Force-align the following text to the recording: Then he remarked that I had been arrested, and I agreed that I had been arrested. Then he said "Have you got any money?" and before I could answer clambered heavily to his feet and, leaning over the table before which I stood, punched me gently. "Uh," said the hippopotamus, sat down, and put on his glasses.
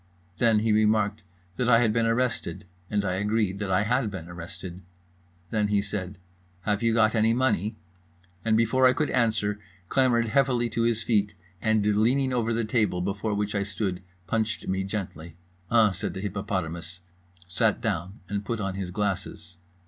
Then 0.39 0.61
he 0.61 0.71
remarked 0.71 1.21
that 1.57 1.69
I 1.69 1.77
had 1.77 1.93
been 1.93 2.07
arrested, 2.07 2.65
and 2.89 3.05
I 3.05 3.17
agreed 3.17 3.59
that 3.59 3.69
I 3.69 3.83
had 3.83 4.09
been 4.09 4.27
arrested. 4.27 4.81
Then 5.51 5.67
he 5.67 5.79
said 5.79 6.17
"Have 6.61 6.81
you 6.81 6.91
got 6.95 7.13
any 7.13 7.33
money?" 7.35 7.75
and 8.43 8.57
before 8.57 8.87
I 8.87 8.93
could 8.93 9.11
answer 9.11 9.59
clambered 9.89 10.29
heavily 10.29 10.71
to 10.71 10.81
his 10.81 11.03
feet 11.03 11.35
and, 11.61 11.85
leaning 11.85 12.33
over 12.33 12.51
the 12.51 12.65
table 12.65 13.01
before 13.01 13.35
which 13.35 13.53
I 13.53 13.61
stood, 13.61 14.01
punched 14.25 14.67
me 14.67 14.83
gently. 14.83 15.35
"Uh," 15.69 15.91
said 15.91 16.15
the 16.15 16.21
hippopotamus, 16.21 16.99
sat 17.47 17.79
down, 17.79 18.21
and 18.27 18.43
put 18.43 18.59
on 18.59 18.73
his 18.73 18.89
glasses. 18.89 19.57